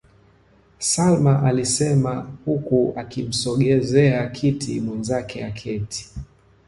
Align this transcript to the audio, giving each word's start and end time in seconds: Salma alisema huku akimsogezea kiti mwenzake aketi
Salma 0.79 1.43
alisema 1.43 2.29
huku 2.45 2.93
akimsogezea 2.95 4.29
kiti 4.29 4.81
mwenzake 4.81 5.45
aketi 5.45 6.09